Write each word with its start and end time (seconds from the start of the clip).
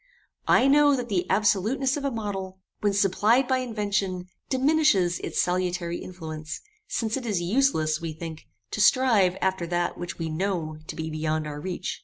I 0.47 0.65
know 0.67 0.95
that 0.95 1.09
the 1.09 1.29
absoluteness 1.29 1.95
of 1.95 2.03
a 2.03 2.09
model, 2.09 2.57
when 2.79 2.93
supplied 2.93 3.47
by 3.47 3.59
invention, 3.59 4.29
diminishes 4.49 5.19
its 5.19 5.39
salutary 5.39 5.99
influence, 5.99 6.59
since 6.87 7.17
it 7.17 7.25
is 7.27 7.39
useless, 7.39 8.01
we 8.01 8.11
think, 8.13 8.47
to 8.71 8.81
strive 8.81 9.37
after 9.43 9.67
that 9.67 9.99
which 9.99 10.17
we 10.17 10.27
know 10.27 10.79
to 10.87 10.95
be 10.95 11.11
beyond 11.11 11.45
our 11.45 11.59
reach. 11.61 11.99